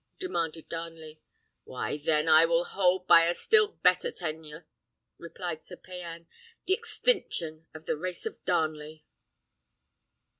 demanded 0.17 0.67
Darnley. 0.67 1.21
"Why, 1.63 1.95
then 1.99 2.27
I 2.27 2.43
will 2.47 2.63
hold 2.65 3.05
by 3.05 3.25
a 3.25 3.35
still 3.35 3.67
better 3.83 4.11
tenure," 4.11 4.65
replied 5.19 5.63
Sir 5.63 5.75
Payan; 5.77 6.25
"the 6.65 6.73
extinction 6.73 7.67
of 7.75 7.85
the 7.85 7.95
race 7.97 8.25
of 8.25 8.43
Darnley!" 8.43 9.05